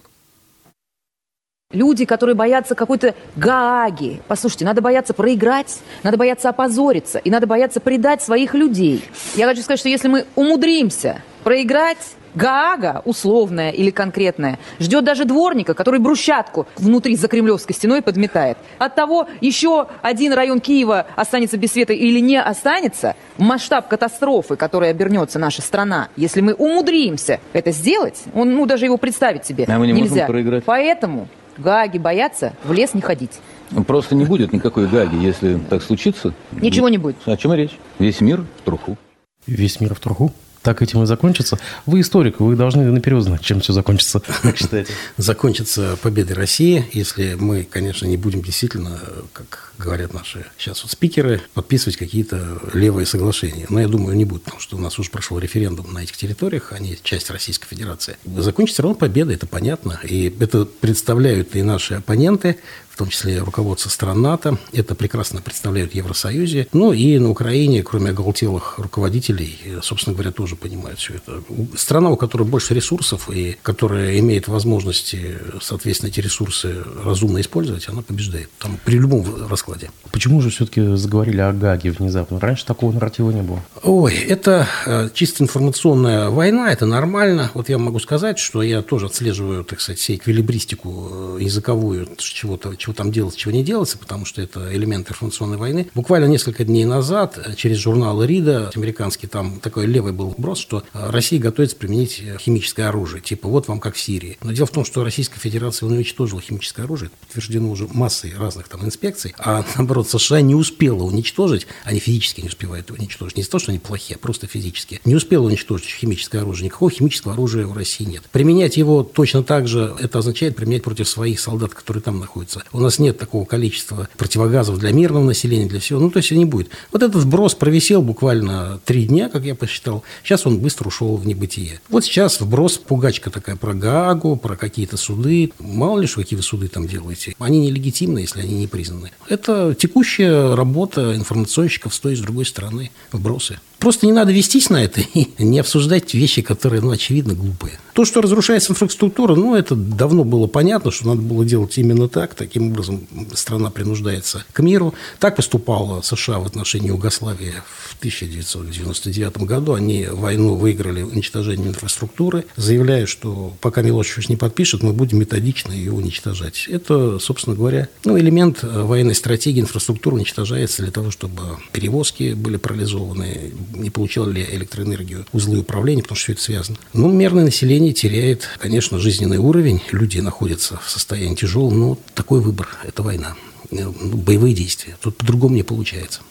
Люди, 1.73 2.05
которые 2.05 2.33
боятся 2.33 2.75
какой-то 2.75 3.13
Гааги. 3.35 4.21
Послушайте, 4.29 4.63
надо 4.63 4.81
бояться 4.81 5.13
проиграть, 5.13 5.79
надо 6.01 6.15
бояться 6.15 6.47
опозориться, 6.47 7.19
и 7.19 7.29
надо 7.29 7.45
бояться 7.45 7.81
предать 7.81 8.21
своих 8.21 8.53
людей. 8.53 9.03
Я 9.35 9.47
хочу 9.47 9.61
сказать, 9.61 9.79
что 9.81 9.89
если 9.89 10.07
мы 10.07 10.25
умудримся 10.35 11.21
проиграть, 11.43 11.97
Гаага, 12.35 13.01
условная 13.03 13.71
или 13.71 13.89
конкретная, 13.89 14.59
ждет 14.79 15.03
даже 15.03 15.25
дворника, 15.25 15.73
который 15.73 15.99
брусчатку 15.99 16.67
внутри 16.77 17.17
за 17.17 17.27
кремлевской 17.27 17.75
стеной 17.75 18.01
подметает. 18.01 18.57
От 18.77 18.95
того, 18.95 19.27
еще 19.41 19.87
один 20.01 20.31
район 20.31 20.61
Киева 20.61 21.07
останется 21.17 21.57
без 21.57 21.73
света 21.73 21.91
или 21.93 22.19
не 22.19 22.39
останется, 22.39 23.15
масштаб 23.37 23.89
катастрофы, 23.89 24.55
которой 24.55 24.89
обернется 24.89 25.37
наша 25.37 25.61
страна, 25.61 26.09
если 26.15 26.39
мы 26.39 26.53
умудримся 26.53 27.41
это 27.51 27.71
сделать, 27.71 28.23
он, 28.33 28.53
ну, 28.55 28.65
даже 28.67 28.85
его 28.85 28.97
представить 28.97 29.45
себе 29.45 29.65
а 29.67 29.77
мы 29.77 29.87
не 29.87 29.93
нельзя. 29.93 30.21
Можем 30.21 30.27
проиграть. 30.27 30.63
Поэтому 30.63 31.27
Гаги 31.57 31.97
боятся 31.97 32.53
в 32.63 32.73
лес 32.73 32.93
не 32.93 33.01
ходить. 33.01 33.39
Просто 33.85 34.15
не 34.15 34.25
будет 34.25 34.53
никакой 34.53 34.87
Гаги, 34.87 35.15
если 35.15 35.57
так 35.69 35.81
случится. 35.83 36.33
Ничего 36.51 36.89
не 36.89 36.97
будет. 36.97 37.17
О 37.25 37.35
чем 37.35 37.53
речь? 37.53 37.77
Весь 37.99 38.21
мир 38.21 38.45
в 38.59 38.61
труху. 38.63 38.97
Весь 39.45 39.79
мир 39.79 39.93
в 39.93 39.99
труху? 39.99 40.31
Так 40.67 40.81
этим 40.81 41.01
и 41.01 41.05
закончится. 41.05 41.57
Вы 41.85 42.01
историк, 42.01 42.41
вы 42.41 42.57
должны 42.57 42.83
наперед 42.91 43.23
знать, 43.23 43.39
чем 43.39 43.61
все 43.61 43.71
закончится, 43.71 44.19
как 44.41 44.57
считаете? 44.57 44.91
Закончится 45.15 45.97
победой 46.01 46.35
России, 46.35 46.85
если 46.91 47.35
мы, 47.35 47.63
конечно, 47.63 48.05
не 48.05 48.17
будем 48.17 48.41
действительно, 48.41 48.99
как 49.31 49.71
говорят 49.77 50.13
наши 50.13 50.45
сейчас 50.57 50.83
вот 50.83 50.91
спикеры, 50.91 51.41
подписывать 51.53 51.95
какие-то 51.95 52.59
левые 52.73 53.05
соглашения. 53.05 53.65
Но 53.69 53.79
я 53.79 53.87
думаю, 53.87 54.17
не 54.17 54.25
будет, 54.25 54.43
потому 54.43 54.59
что 54.59 54.75
у 54.75 54.79
нас 54.81 54.99
уже 54.99 55.09
прошел 55.09 55.39
референдум 55.39 55.93
на 55.93 55.99
этих 55.99 56.17
территориях, 56.17 56.73
они 56.73 56.99
часть 57.01 57.29
Российской 57.29 57.67
Федерации. 57.67 58.17
Закончится 58.25 58.81
равно 58.81 58.95
победа, 58.95 59.31
это 59.31 59.47
понятно. 59.47 60.01
И 60.03 60.35
это 60.37 60.65
представляют 60.65 61.55
и 61.55 61.61
наши 61.61 61.93
оппоненты, 61.93 62.57
в 62.97 62.99
том 62.99 63.09
числе 63.09 63.37
руководство 63.37 63.89
стран 63.89 64.23
НАТО. 64.23 64.57
Это 64.73 64.95
прекрасно 64.95 65.39
представляют 65.39 65.91
в 65.91 65.95
Евросоюзе. 65.95 66.67
Ну 66.73 66.93
и 66.93 67.19
на 67.19 67.29
Украине, 67.29 67.83
кроме 67.83 68.09
оголтелых 68.09 68.79
руководителей, 68.79 69.55
собственно 69.83 70.15
говоря, 70.15 70.31
тоже 70.31 70.55
понимают 70.55 70.97
все 70.97 71.13
это. 71.13 71.43
Страна, 71.75 72.09
у 72.09 72.17
которой 72.17 72.47
больше 72.47 72.73
ресурсов 72.73 73.29
и 73.29 73.55
которая 73.61 74.17
имеет 74.17 74.47
возможности, 74.47 75.37
соответственно, 75.61 76.09
эти 76.09 76.21
ресурсы 76.21 76.83
разумно 77.03 77.39
использовать, 77.39 77.87
она 77.87 78.01
побеждает. 78.01 78.49
Там 78.57 78.79
при 78.83 78.97
любом 78.97 79.23
раскладе. 79.47 79.91
Почему 80.11 80.41
же 80.41 80.49
все-таки 80.49 80.95
заговорили 80.95 81.41
о 81.41 81.53
Гаге 81.53 81.91
внезапно? 81.91 82.39
Раньше 82.39 82.65
такого 82.65 82.91
нарратива 82.93 83.29
не 83.29 83.43
было. 83.43 83.63
Ой, 83.83 84.15
это 84.15 84.67
э, 84.87 85.09
чисто 85.13 85.43
информационная 85.43 86.29
война, 86.29 86.71
это 86.71 86.87
нормально. 86.87 87.51
Вот 87.53 87.69
я 87.69 87.77
могу 87.77 87.99
сказать, 87.99 88.39
что 88.39 88.63
я 88.63 88.81
тоже 88.81 89.05
отслеживаю, 89.05 89.63
так 89.63 89.81
сказать, 89.81 89.99
всей 89.99 90.15
эквилибристику 90.15 91.37
э, 91.37 91.43
языковую 91.43 92.07
чего-то, 92.17 92.75
чего 92.75 92.86
там 92.93 93.11
делать, 93.11 93.35
чего 93.35 93.51
не 93.51 93.63
делается, 93.63 93.97
потому 93.97 94.25
что 94.25 94.41
это 94.41 94.73
элемент 94.75 95.09
информационной 95.09 95.57
войны. 95.57 95.87
Буквально 95.95 96.25
несколько 96.25 96.63
дней 96.63 96.85
назад 96.85 97.37
э, 97.37 97.55
через 97.55 97.77
журнал 97.77 98.23
Рида, 98.23 98.71
американский, 98.75 99.27
там 99.27 99.59
такой 99.59 99.85
левый 99.85 100.13
был 100.13 100.33
брос, 100.37 100.59
что 100.59 100.83
э, 100.93 101.09
Россия 101.09 101.39
готовится 101.39 101.75
применить 101.75 102.21
э, 102.23 102.37
химическое 102.39 102.85
оружие. 102.85 103.21
Типа 103.21 103.47
вот 103.47 103.67
вам 103.67 103.79
как 103.79 103.95
в 103.95 103.99
Сирии. 103.99 104.37
Но 104.41 104.51
дело 104.51 104.67
в 104.67 104.71
том, 104.71 104.85
что 104.85 105.03
Российская 105.03 105.39
Федерация 105.39 105.87
уничтожила 105.87 106.41
химическое 106.41 106.83
оружие. 106.83 107.07
Это 107.07 107.17
подтверждено 107.25 107.69
уже 107.69 107.87
массой 107.87 108.33
разных 108.37 108.67
там 108.67 108.85
инспекций. 108.85 109.33
А 109.37 109.65
наоборот, 109.75 110.09
США 110.09 110.41
не 110.41 110.55
успела 110.55 111.03
уничтожить, 111.03 111.67
они 111.83 111.99
физически 111.99 112.41
не 112.41 112.47
успевают 112.47 112.91
уничтожить. 112.91 113.37
Не 113.37 113.41
из-за 113.41 113.51
того, 113.51 113.59
что 113.59 113.71
они 113.71 113.79
плохие, 113.79 114.15
а 114.15 114.19
просто 114.19 114.47
физически. 114.47 114.99
Не 115.05 115.15
успела 115.15 115.45
уничтожить 115.45 115.87
химическое 115.87 116.39
оружие. 116.39 116.65
Никакого 116.65 116.91
химического 116.91 117.33
оружия 117.33 117.65
в 117.65 117.75
России 117.75 118.03
нет. 118.03 118.23
Применять 118.31 118.77
его 118.77 119.03
точно 119.03 119.43
так 119.43 119.67
же, 119.67 119.95
это 119.99 120.19
означает 120.19 120.55
применять 120.55 120.83
против 120.83 121.07
своих 121.07 121.39
солдат, 121.39 121.73
которые 121.73 122.01
там 122.01 122.19
находятся. 122.19 122.63
У 122.77 122.79
нас 122.79 122.99
нет 122.99 123.17
такого 123.17 123.43
количества 123.43 124.07
противогазов 124.17 124.77
для 124.77 124.91
мирного 124.91 125.23
населения, 125.23 125.65
для 125.65 125.79
всего. 125.79 125.99
Ну, 125.99 126.11
то 126.11 126.17
есть 126.17 126.31
не 126.31 126.45
будет. 126.45 126.69
Вот 126.91 127.01
этот 127.01 127.23
вброс 127.23 127.55
провисел 127.55 128.03
буквально 128.03 128.79
три 128.85 129.05
дня, 129.05 129.29
как 129.29 129.43
я 129.43 129.55
посчитал. 129.55 130.03
Сейчас 130.23 130.45
он 130.45 130.59
быстро 130.59 130.87
ушел 130.87 131.17
в 131.17 131.25
небытие. 131.25 131.81
Вот 131.89 132.05
сейчас 132.05 132.39
вброс, 132.39 132.77
пугачка 132.77 133.31
такая 133.31 133.55
про 133.55 133.73
Гаагу, 133.73 134.35
про 134.35 134.55
какие-то 134.55 134.95
суды. 134.95 135.51
Мало 135.59 135.99
ли, 135.99 136.07
что 136.07 136.21
какие 136.21 136.37
вы 136.37 136.43
суды 136.43 136.67
там 136.67 136.87
делаете. 136.87 137.33
Они 137.39 137.59
нелегитимны, 137.59 138.19
если 138.19 138.41
они 138.41 138.53
не 138.53 138.67
признаны. 138.67 139.11
Это 139.27 139.75
текущая 139.77 140.55
работа 140.55 141.15
информационщиков 141.15 141.95
с 141.95 141.99
той 141.99 142.13
и 142.13 142.15
с 142.15 142.19
другой 142.19 142.45
стороны. 142.45 142.91
Вбросы. 143.11 143.59
Просто 143.79 144.05
не 144.05 144.11
надо 144.11 144.31
вестись 144.31 144.69
на 144.69 144.83
это 144.83 145.01
и 145.01 145.27
не 145.43 145.59
обсуждать 145.59 146.13
вещи, 146.13 146.41
которые, 146.41 146.81
ну, 146.81 146.91
очевидно, 146.91 147.33
глупые. 147.33 147.79
То, 147.93 148.05
что 148.05 148.21
разрушается 148.21 148.73
инфраструктура, 148.73 149.33
ну, 149.33 149.55
это 149.55 149.75
давно 149.75 150.23
было 150.23 150.45
понятно, 150.45 150.91
что 150.91 151.07
надо 151.07 151.21
было 151.21 151.43
делать 151.43 151.77
именно 151.79 152.07
так. 152.07 152.35
Таким 152.35 152.71
образом 152.71 153.07
страна 153.33 153.71
принуждается 153.71 154.45
к 154.53 154.59
миру. 154.59 154.93
Так 155.19 155.35
поступала 155.35 156.01
США 156.01 156.37
в 156.37 156.45
отношении 156.45 156.89
Югославии 156.89 157.53
в 157.89 157.97
1999 157.97 159.37
году. 159.39 159.73
Они 159.73 160.05
войну 160.11 160.55
выиграли 160.55 161.01
уничтожением 161.01 161.69
инфраструктуры, 161.69 162.45
заявляя, 162.55 163.07
что 163.07 163.53
пока 163.61 163.81
Милошевич 163.81 164.29
не 164.29 164.35
подпишет, 164.35 164.83
мы 164.83 164.93
будем 164.93 165.17
методично 165.17 165.71
ее 165.71 165.91
уничтожать. 165.91 166.67
Это, 166.67 167.17
собственно 167.17 167.55
говоря, 167.55 167.89
ну, 168.05 168.17
элемент 168.19 168.59
военной 168.61 169.15
стратегии. 169.15 169.61
Инфраструктура 169.61 170.15
уничтожается 170.15 170.83
для 170.83 170.91
того, 170.91 171.09
чтобы 171.09 171.41
перевозки 171.71 172.33
были 172.33 172.57
парализованы, 172.57 173.53
не 173.73 173.89
получало 173.89 174.29
ли 174.29 174.45
электроэнергию 174.49 175.25
узлы 175.33 175.59
управления, 175.59 176.01
потому 176.01 176.17
что 176.17 176.25
все 176.25 176.33
это 176.33 176.41
связано. 176.41 176.77
Ну, 176.93 177.11
мерное 177.11 177.45
население 177.45 177.93
теряет, 177.93 178.47
конечно, 178.59 178.99
жизненный 178.99 179.37
уровень, 179.37 179.81
люди 179.91 180.19
находятся 180.19 180.79
в 180.83 180.89
состоянии 180.89 181.35
тяжелом, 181.35 181.79
но 181.79 181.97
такой 182.13 182.41
выбор– 182.41 182.69
это 182.83 183.03
война, 183.03 183.35
ну, 183.71 183.91
боевые 183.91 184.53
действия. 184.53 184.97
Тут 185.01 185.17
по-другому 185.17 185.55
не 185.55 185.63
получается. 185.63 186.21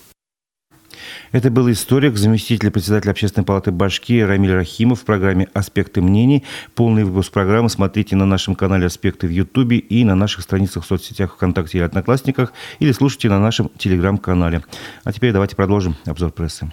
Это 1.32 1.50
был 1.50 1.70
историк, 1.70 2.16
заместитель 2.16 2.70
председателя 2.70 3.10
Общественной 3.10 3.44
палаты 3.44 3.70
Башки 3.70 4.22
Рамиль 4.22 4.52
Рахимов 4.52 5.00
в 5.00 5.04
программе 5.04 5.48
«Аспекты 5.52 6.00
мнений». 6.00 6.44
Полный 6.74 7.04
выпуск 7.04 7.32
программы 7.32 7.68
смотрите 7.68 8.16
на 8.16 8.26
нашем 8.26 8.54
канале 8.54 8.86
«Аспекты» 8.86 9.26
в 9.26 9.30
Ютубе 9.30 9.78
и 9.78 10.04
на 10.04 10.14
наших 10.14 10.42
страницах 10.42 10.84
в 10.84 10.86
соцсетях 10.86 11.34
ВКонтакте 11.34 11.78
или 11.78 11.84
Одноклассниках, 11.84 12.52
или 12.78 12.92
слушайте 12.92 13.28
на 13.28 13.40
нашем 13.40 13.70
Телеграм-канале. 13.76 14.62
А 15.04 15.12
теперь 15.12 15.32
давайте 15.32 15.56
продолжим 15.56 15.96
обзор 16.06 16.30
прессы. 16.30 16.70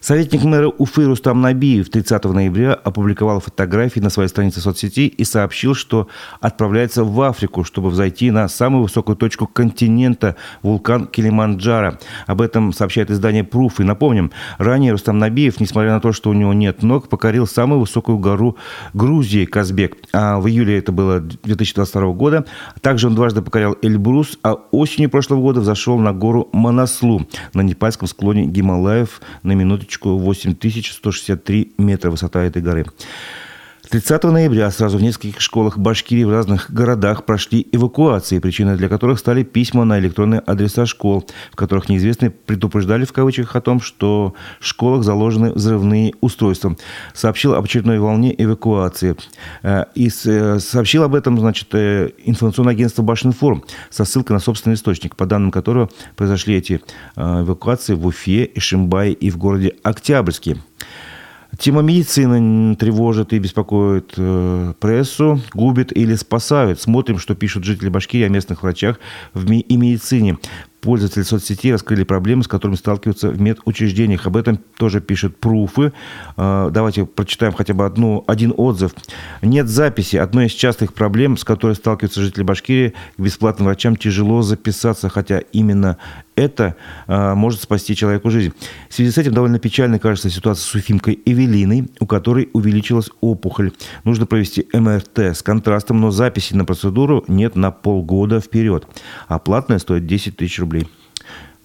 Советник 0.00 0.44
мэра 0.44 0.68
Уфы 0.68 1.04
Рустам 1.04 1.42
Набиев 1.42 1.90
30 1.90 2.24
ноября 2.24 2.72
опубликовал 2.72 3.38
фотографии 3.38 4.00
на 4.00 4.08
своей 4.08 4.30
странице 4.30 4.62
соцсети 4.62 5.06
и 5.06 5.24
сообщил, 5.24 5.74
что 5.74 6.08
отправляется 6.40 7.04
в 7.04 7.20
Африку, 7.20 7.64
чтобы 7.64 7.90
взойти 7.90 8.30
на 8.30 8.48
самую 8.48 8.84
высокую 8.84 9.16
точку 9.16 9.46
континента– 9.46 10.36
вулкан 10.62 11.06
Килиманджаро. 11.06 11.98
Об 12.26 12.40
этом 12.40 12.72
сообщает 12.72 13.10
издание 13.10 13.44
«Пруф». 13.44 13.78
И 13.80 13.84
напомним, 13.84 14.30
ранее 14.56 14.92
Рустам 14.92 15.18
Набиев, 15.18 15.60
несмотря 15.60 15.90
на 15.90 16.00
то, 16.00 16.12
что 16.12 16.30
у 16.30 16.32
него 16.32 16.54
нет 16.54 16.82
ног, 16.82 17.10
покорил 17.10 17.46
самую 17.46 17.80
высокую 17.80 18.16
гору 18.16 18.56
Грузии– 18.94 19.44
Казбек. 19.46 19.98
А 20.14 20.40
в 20.40 20.48
июле 20.48 20.78
это 20.78 20.92
было 20.92 21.20
2022 21.20 22.12
года. 22.12 22.46
Также 22.80 23.08
он 23.08 23.14
дважды 23.14 23.42
покорял 23.42 23.76
Эльбрус, 23.82 24.38
а 24.42 24.54
осенью 24.70 25.10
прошлого 25.10 25.42
года 25.42 25.60
взошел 25.60 25.98
на 25.98 26.14
гору 26.14 26.48
Манаслу 26.54 27.26
на 27.52 27.60
непальском 27.60 28.08
склоне 28.08 28.46
Гималаев 28.46 29.20
на 29.42 29.52
минуту 29.52 29.89
точку 29.90 30.16
8163 30.18 31.72
метра 31.78 32.10
высота 32.10 32.44
этой 32.44 32.62
горы. 32.62 32.86
30 33.90 34.22
ноября 34.22 34.70
сразу 34.70 34.98
в 34.98 35.02
нескольких 35.02 35.40
школах 35.40 35.76
Башкирии 35.76 36.22
в 36.22 36.30
разных 36.30 36.72
городах 36.72 37.24
прошли 37.24 37.66
эвакуации, 37.72 38.38
причиной 38.38 38.76
для 38.76 38.88
которых 38.88 39.18
стали 39.18 39.42
письма 39.42 39.84
на 39.84 39.98
электронные 39.98 40.38
адреса 40.38 40.86
школ, 40.86 41.26
в 41.50 41.56
которых 41.56 41.88
неизвестные 41.88 42.30
предупреждали 42.30 43.04
в 43.04 43.12
кавычках 43.12 43.56
о 43.56 43.60
том, 43.60 43.80
что 43.80 44.34
в 44.60 44.66
школах 44.66 45.02
заложены 45.02 45.50
взрывные 45.50 46.14
устройства. 46.20 46.76
Сообщил 47.14 47.52
об 47.52 47.64
очередной 47.64 47.98
волне 47.98 48.32
эвакуации. 48.38 49.16
Э, 49.64 49.86
и 49.96 50.08
э, 50.24 50.58
сообщил 50.60 51.02
об 51.02 51.16
этом, 51.16 51.40
значит, 51.40 51.74
э, 51.74 52.10
информационное 52.24 52.74
агентство 52.74 53.02
Башинформ 53.02 53.64
со 53.90 54.04
ссылкой 54.04 54.34
на 54.34 54.40
собственный 54.40 54.74
источник, 54.74 55.16
по 55.16 55.26
данным 55.26 55.50
которого 55.50 55.90
произошли 56.14 56.54
эти 56.54 56.80
эвакуации 57.16 57.94
в 57.94 58.06
Уфе, 58.06 58.48
Ишимбае 58.54 59.14
и 59.14 59.30
в 59.30 59.36
городе 59.36 59.74
Октябрьске. 59.82 60.58
Тема 61.58 61.82
медицины 61.82 62.76
тревожит 62.76 63.32
и 63.32 63.38
беспокоит 63.38 64.14
э, 64.16 64.72
прессу, 64.78 65.40
губит 65.52 65.94
или 65.96 66.14
спасают. 66.14 66.80
Смотрим, 66.80 67.18
что 67.18 67.34
пишут 67.34 67.64
жители 67.64 67.88
Башкирии 67.88 68.24
о 68.24 68.28
местных 68.28 68.62
врачах 68.62 68.98
в 69.34 69.50
ми- 69.50 69.60
и 69.60 69.76
медицине. 69.76 70.38
Пользователи 70.80 71.24
соцсетей 71.24 71.72
раскрыли 71.72 72.04
проблемы, 72.04 72.42
с 72.42 72.48
которыми 72.48 72.76
сталкиваются 72.76 73.28
в 73.28 73.40
медучреждениях. 73.40 74.26
Об 74.26 74.36
этом 74.36 74.58
тоже 74.78 75.02
пишут 75.02 75.36
пруфы. 75.38 75.92
Э, 76.36 76.70
давайте 76.72 77.04
прочитаем 77.04 77.52
хотя 77.52 77.74
бы 77.74 77.84
одну, 77.84 78.24
один 78.26 78.54
отзыв. 78.56 78.92
Нет 79.42 79.68
записи. 79.68 80.16
Одной 80.16 80.46
из 80.46 80.52
частых 80.52 80.94
проблем, 80.94 81.36
с 81.36 81.44
которой 81.44 81.74
сталкиваются 81.74 82.22
жители 82.22 82.44
Башкирии, 82.44 82.94
к 83.16 83.20
бесплатным 83.20 83.66
врачам 83.66 83.96
тяжело 83.96 84.40
записаться, 84.42 85.08
хотя 85.08 85.40
именно 85.52 85.98
это 86.40 86.76
э, 87.06 87.34
может 87.34 87.60
спасти 87.60 87.94
человеку 87.94 88.30
жизнь. 88.30 88.52
В 88.88 88.94
связи 88.94 89.10
с 89.10 89.18
этим 89.18 89.34
довольно 89.34 89.58
печальной 89.58 89.98
кажется 89.98 90.30
ситуация 90.30 90.62
с 90.62 90.74
Уфимкой 90.74 91.20
Эвелиной, 91.24 91.90
у 92.00 92.06
которой 92.06 92.48
увеличилась 92.52 93.10
опухоль. 93.20 93.72
Нужно 94.04 94.26
провести 94.26 94.66
МРТ 94.72 95.18
с 95.18 95.42
контрастом, 95.42 96.00
но 96.00 96.10
записи 96.10 96.54
на 96.54 96.64
процедуру 96.64 97.24
нет 97.28 97.56
на 97.56 97.70
полгода 97.70 98.40
вперед. 98.40 98.86
А 99.28 99.38
платная 99.38 99.78
стоит 99.78 100.06
10 100.06 100.36
тысяч 100.36 100.58
рублей. 100.58 100.88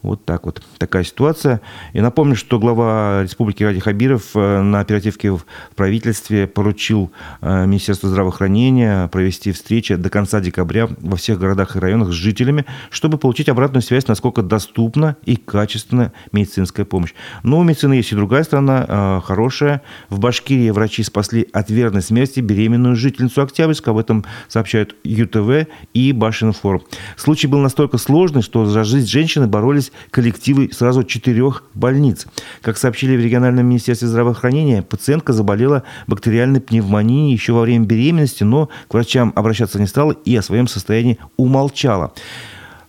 Вот 0.06 0.24
так 0.24 0.46
вот. 0.46 0.62
Такая 0.78 1.04
ситуация. 1.04 1.62
И 1.94 2.00
напомню, 2.00 2.36
что 2.36 2.60
глава 2.60 3.24
Республики 3.24 3.64
Ради 3.64 3.80
Хабиров 3.80 4.36
э, 4.36 4.62
на 4.62 4.80
оперативке 4.80 5.32
в 5.32 5.44
правительстве 5.76 6.46
поручил 6.46 7.12
э, 7.42 7.66
Министерству 7.66 8.08
здравоохранения 8.10 9.08
провести 9.08 9.52
встречи 9.52 9.96
до 9.96 10.12
конца 10.12 10.42
декабря 10.42 10.88
во 11.00 11.18
всех 11.18 11.40
городах 11.40 11.76
и 11.76 11.80
районах 11.80 12.10
с 12.10 12.14
жителями, 12.14 12.66
чтобы 12.92 13.18
получить 13.18 13.50
обратную 13.50 13.82
связь, 13.82 14.08
насколько 14.08 14.44
доступна 14.44 15.18
и 15.26 15.38
качественна 15.38 16.14
медицинская 16.32 16.86
помощь. 16.86 17.16
Но 17.42 17.58
у 17.58 17.64
медицины 17.64 17.94
есть 17.94 18.12
и 18.12 18.16
другая 18.16 18.44
сторона, 18.44 18.86
э, 18.88 19.22
хорошая. 19.26 19.82
В 20.10 20.20
Башкирии 20.20 20.70
врачи 20.70 21.02
спасли 21.02 21.48
от 21.52 21.72
верной 21.72 22.04
смерти 22.04 22.42
беременную 22.42 22.96
жительницу 22.96 23.42
Октябрьска. 23.42 23.90
Об 23.90 23.98
этом 23.98 24.24
сообщают 24.50 24.96
ЮТВ 25.04 25.68
и 25.96 26.12
Башинформ. 26.12 26.84
Случай 27.18 27.48
был 27.48 27.60
настолько 27.60 27.98
сложный, 27.98 28.44
что 28.44 28.68
за 28.68 28.84
жизнь 28.84 29.08
женщины 29.08 29.48
боролись 29.48 29.92
коллективы 30.12 30.70
сразу 30.72 31.04
четырех 31.04 31.64
больниц. 31.74 32.28
Как 32.62 32.78
сообщили 32.78 33.16
в 33.16 33.20
региональном 33.20 33.66
министерстве 33.66 34.08
здравоохранения, 34.08 34.82
пациентка 34.82 35.34
заболела 35.34 35.84
бактериальной 36.08 36.62
пневмонией 36.62 37.34
еще 37.34 37.54
во 37.54 37.62
время 37.62 37.86
беременности, 37.86 38.44
но 38.44 38.70
к 38.88 38.94
врачам 38.94 39.34
обращаться 39.36 39.80
не 39.80 39.88
стала 39.88 40.12
и 40.12 40.36
о 40.36 40.42
своем 40.42 40.68
состоянии 40.68 41.20
умолчала. 41.38 42.14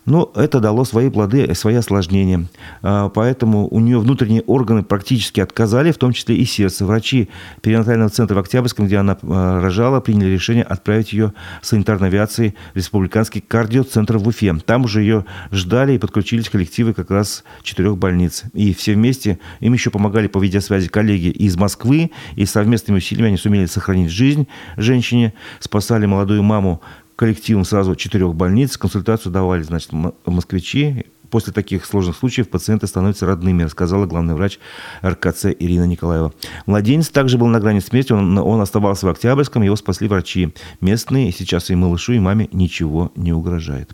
Но 0.07 0.31
это 0.35 0.61
дало 0.61 0.85
свои 0.85 1.09
плоды, 1.09 1.53
свои 1.53 1.75
осложнения. 1.75 2.47
А, 2.81 3.09
поэтому 3.09 3.67
у 3.67 3.81
нее 3.81 3.99
внутренние 3.99 4.41
органы 4.43 4.81
практически 4.81 5.41
отказали, 5.41 5.91
в 5.91 5.97
том 5.97 6.13
числе 6.13 6.37
и 6.37 6.45
сердце. 6.45 6.85
Врачи 6.85 7.29
перинатального 7.61 8.09
центра 8.09 8.33
в 8.35 8.39
Октябрьском, 8.39 8.87
где 8.87 8.97
она 8.97 9.17
а, 9.21 9.61
рожала, 9.61 9.99
приняли 9.99 10.29
решение 10.29 10.63
отправить 10.63 11.11
ее 11.11 11.33
санитарной 11.61 12.07
авиацией 12.07 12.55
в 12.73 12.77
республиканский 12.77 13.41
кардиоцентр 13.41 14.17
в 14.17 14.27
Уфе. 14.27 14.55
Там 14.65 14.85
уже 14.85 15.01
ее 15.01 15.25
ждали 15.51 15.93
и 15.93 15.97
подключились 15.97 16.49
коллективы 16.49 16.93
как 16.93 17.11
раз 17.11 17.43
четырех 17.61 17.97
больниц. 17.97 18.45
И 18.53 18.73
все 18.73 18.93
вместе 18.93 19.39
им 19.59 19.73
еще 19.73 19.89
помогали 19.89 20.27
по 20.27 20.39
видеосвязи 20.39 20.87
коллеги 20.87 21.27
из 21.27 21.57
Москвы, 21.57 22.11
и 22.37 22.45
совместными 22.45 22.99
усилиями 22.99 23.27
они 23.27 23.37
сумели 23.37 23.65
сохранить 23.65 24.09
жизнь 24.09 24.47
женщине, 24.77 25.33
спасали 25.59 26.05
молодую 26.05 26.43
маму 26.43 26.81
коллективом 27.17 27.65
сразу 27.65 27.95
четырех 27.95 28.33
больниц. 28.35 28.77
Консультацию 28.77 29.33
давали, 29.33 29.63
значит, 29.63 29.91
москвичи. 30.25 31.07
После 31.29 31.51
таких 31.51 31.83
сложных 31.83 32.15
случаев 32.15 32.47
пациенты 32.47 32.87
становятся 32.87 33.25
родными, 33.25 33.63
рассказала 33.63 34.05
главный 34.05 34.33
врач 34.33 34.59
РКЦ 35.03 35.47
Ирина 35.59 35.83
Николаева. 35.83 36.31
Младенец 36.65 37.09
также 37.09 37.37
был 37.37 37.47
на 37.47 37.59
грани 37.59 37.79
смерти, 37.79 38.13
он, 38.13 38.37
он 38.37 38.61
оставался 38.61 39.07
в 39.07 39.09
Октябрьском, 39.09 39.61
его 39.61 39.75
спасли 39.75 40.07
врачи 40.07 40.53
местные, 40.79 41.33
сейчас 41.33 41.69
и 41.69 41.75
малышу, 41.75 42.13
и 42.13 42.19
маме 42.19 42.47
ничего 42.53 43.11
не 43.17 43.33
угрожает. 43.33 43.91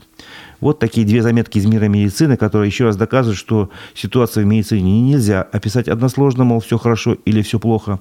Вот 0.60 0.78
такие 0.78 1.08
две 1.08 1.24
заметки 1.24 1.58
из 1.58 1.66
мира 1.66 1.86
медицины, 1.86 2.38
которые 2.38 2.68
еще 2.68 2.86
раз 2.86 2.98
доказывают, 2.98 3.40
что 3.40 3.72
ситуацию 3.96 4.46
в 4.46 4.48
медицине 4.48 5.02
нельзя 5.02 5.42
описать 5.42 5.88
односложно, 5.88 6.44
мол, 6.44 6.60
все 6.60 6.78
хорошо 6.78 7.18
или 7.26 7.42
все 7.42 7.58
плохо. 7.58 8.00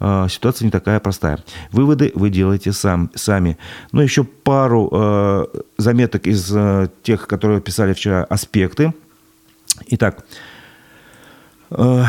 А, 0.00 0.28
ситуация 0.28 0.64
не 0.64 0.70
такая 0.70 0.98
простая. 0.98 1.44
Выводы 1.70 2.10
вы 2.14 2.30
делаете 2.30 2.72
сам, 2.72 3.10
сами. 3.14 3.58
Ну, 3.92 4.00
еще 4.00 4.24
пару 4.24 4.88
э, 4.90 5.46
заметок 5.76 6.26
из 6.26 6.50
э, 6.54 6.88
тех, 7.02 7.26
которые 7.26 7.60
писали 7.60 7.92
вчера 7.92 8.24
аспекты. 8.24 8.94
Итак, 9.88 10.24
э, 11.70 12.04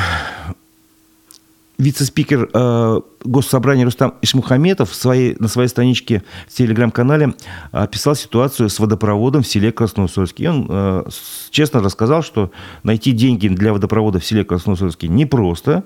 вице-спикер 1.77 2.50
э, 2.53 3.01
Госсобрания 3.23 3.85
Рустам 3.85 4.15
Ишмухаметов 4.21 4.89
в 4.89 4.95
своей, 4.95 5.35
на 5.39 5.47
своей 5.47 5.69
страничке 5.69 6.23
в 6.47 6.53
телеграм-канале 6.53 7.33
описал 7.71 8.15
ситуацию 8.15 8.69
с 8.69 8.79
водопроводом 8.79 9.43
в 9.43 9.47
селе 9.47 9.71
Красноусольске. 9.71 10.43
И 10.43 10.47
он 10.47 10.67
э, 10.69 11.03
честно 11.49 11.81
рассказал, 11.81 12.23
что 12.23 12.51
найти 12.83 13.11
деньги 13.11 13.47
для 13.47 13.73
водопровода 13.73 14.19
в 14.19 14.25
селе 14.25 14.43
Красноусольске 14.43 15.07
непросто. 15.07 15.83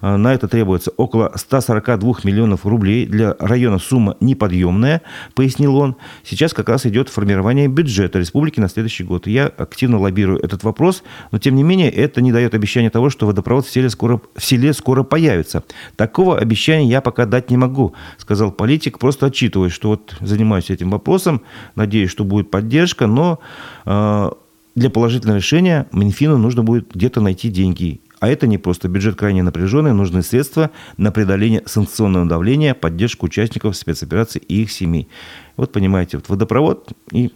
Э, 0.00 0.16
на 0.16 0.34
это 0.34 0.48
требуется 0.48 0.92
около 0.96 1.32
142 1.34 2.14
миллионов 2.24 2.66
рублей. 2.66 3.06
Для 3.06 3.34
района 3.38 3.78
сумма 3.78 4.16
неподъемная, 4.20 5.02
пояснил 5.34 5.76
он. 5.76 5.96
Сейчас 6.24 6.52
как 6.52 6.68
раз 6.68 6.86
идет 6.86 7.08
формирование 7.08 7.68
бюджета 7.68 8.18
республики 8.18 8.60
на 8.60 8.68
следующий 8.68 9.04
год. 9.04 9.26
Я 9.26 9.46
активно 9.46 9.98
лоббирую 9.98 10.38
этот 10.40 10.64
вопрос, 10.64 11.02
но 11.30 11.38
тем 11.38 11.54
не 11.54 11.62
менее 11.62 11.90
это 11.90 12.20
не 12.20 12.32
дает 12.32 12.54
обещания 12.54 12.90
того, 12.90 13.10
что 13.10 13.26
водопровод 13.26 13.66
в 13.66 13.70
селе 13.70 13.90
скоро, 13.90 14.20
в 14.36 14.44
селе 14.44 14.72
скоро 14.72 15.02
появится. 15.02 15.62
Такого 15.96 16.38
обещания 16.38 16.77
я 16.86 17.00
пока 17.00 17.26
дать 17.26 17.50
не 17.50 17.56
могу, 17.56 17.94
сказал 18.16 18.52
политик, 18.52 18.98
просто 18.98 19.26
отчитываясь, 19.26 19.72
что 19.72 19.88
вот 19.88 20.16
занимаюсь 20.20 20.70
этим 20.70 20.90
вопросом, 20.90 21.42
надеюсь, 21.74 22.10
что 22.10 22.24
будет 22.24 22.50
поддержка, 22.50 23.06
но 23.06 23.40
э, 23.84 24.30
для 24.74 24.90
положительного 24.90 25.38
решения 25.38 25.86
Минфину 25.92 26.38
нужно 26.38 26.62
будет 26.62 26.94
где-то 26.94 27.20
найти 27.20 27.48
деньги. 27.48 28.00
А 28.20 28.28
это 28.28 28.46
не 28.46 28.58
просто. 28.58 28.88
Бюджет 28.88 29.16
крайне 29.16 29.42
напряженный, 29.42 29.92
нужны 29.92 30.22
средства 30.22 30.70
на 30.96 31.12
преодоление 31.12 31.62
санкционного 31.66 32.26
давления, 32.26 32.74
поддержку 32.74 33.26
участников 33.26 33.76
спецоперации 33.76 34.40
и 34.40 34.62
их 34.62 34.72
семей. 34.72 35.08
Вот 35.56 35.72
понимаете, 35.72 36.16
вот 36.16 36.28
водопровод 36.28 36.92
и 37.12 37.32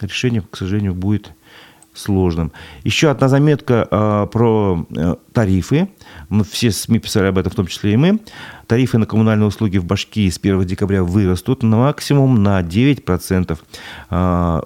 решение, 0.00 0.42
к 0.48 0.56
сожалению, 0.56 0.94
будет 0.94 1.32
сложным. 1.94 2.52
Еще 2.82 3.10
одна 3.10 3.28
заметка 3.28 3.88
э, 3.90 4.26
про 4.30 4.86
э, 4.94 5.14
тарифы. 5.32 5.88
Мы 6.28 6.44
все 6.44 6.70
СМИ 6.70 6.98
писали 6.98 7.26
об 7.26 7.38
этом, 7.38 7.52
в 7.52 7.54
том 7.54 7.66
числе 7.66 7.94
и 7.94 7.96
мы. 7.96 8.20
Тарифы 8.66 8.98
на 8.98 9.06
коммунальные 9.06 9.46
услуги 9.46 9.78
в 9.78 9.84
Башкирии 9.84 10.30
с 10.30 10.38
1 10.38 10.64
декабря 10.64 11.02
вырастут 11.02 11.62
на 11.62 11.76
максимум 11.78 12.42
на 12.42 12.60
9%. 12.60 13.58
Э, 14.10 14.60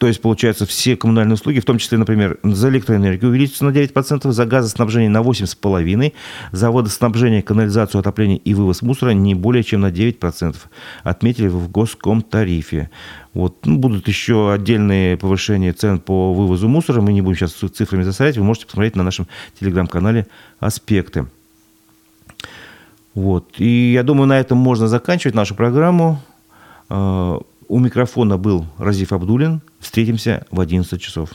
то 0.00 0.06
есть, 0.06 0.22
получается, 0.22 0.64
все 0.64 0.96
коммунальные 0.96 1.34
услуги, 1.34 1.60
в 1.60 1.66
том 1.66 1.76
числе, 1.76 1.98
например, 1.98 2.38
за 2.42 2.70
электроэнергию 2.70 3.30
увеличатся 3.30 3.66
на 3.66 3.68
9%, 3.68 4.30
за 4.30 4.46
газоснабжение 4.46 5.10
на 5.10 5.18
8,5%, 5.18 6.14
за 6.52 6.70
водоснабжение, 6.70 7.42
канализацию, 7.42 7.98
отопление 7.98 8.38
и 8.38 8.54
вывоз 8.54 8.80
мусора 8.80 9.10
не 9.10 9.34
более 9.34 9.62
чем 9.62 9.82
на 9.82 9.90
9%. 9.90 10.56
Отметили 11.02 11.48
в 11.48 11.70
госкомтарифе. 11.70 12.88
Вот. 13.34 13.66
Ну, 13.66 13.76
будут 13.76 14.08
еще 14.08 14.50
отдельные 14.54 15.18
повышения 15.18 15.74
цен 15.74 15.98
по 15.98 16.32
вывозу 16.32 16.66
мусора. 16.66 17.02
Мы 17.02 17.12
не 17.12 17.20
будем 17.20 17.36
сейчас 17.36 17.52
цифрами 17.52 18.02
засорять. 18.02 18.38
Вы 18.38 18.44
можете 18.44 18.64
посмотреть 18.64 18.96
на 18.96 19.02
нашем 19.02 19.28
телеграм-канале 19.60 20.26
«Аспекты». 20.60 21.26
Вот. 23.14 23.50
И 23.58 23.92
я 23.92 24.02
думаю, 24.02 24.28
на 24.28 24.40
этом 24.40 24.56
можно 24.56 24.88
заканчивать 24.88 25.34
нашу 25.34 25.54
программу. 25.54 26.22
У 27.70 27.78
микрофона 27.78 28.36
был 28.36 28.66
Разиф 28.78 29.12
Абдулин. 29.12 29.62
Встретимся 29.78 30.44
в 30.50 30.58
11 30.58 31.00
часов. 31.00 31.30